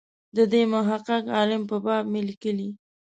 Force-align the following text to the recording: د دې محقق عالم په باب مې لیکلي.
د 0.35 0.37
دې 0.51 0.61
محقق 0.73 1.23
عالم 1.35 1.61
په 1.71 1.77
باب 1.85 2.03
مې 2.11 2.21
لیکلي. 2.29 2.69